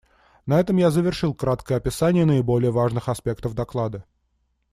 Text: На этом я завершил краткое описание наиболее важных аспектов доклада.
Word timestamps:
На 0.47 0.59
этом 0.59 0.77
я 0.77 0.89
завершил 0.89 1.35
краткое 1.35 1.75
описание 1.75 2.25
наиболее 2.25 2.71
важных 2.71 3.07
аспектов 3.07 3.53
доклада. 3.53 4.03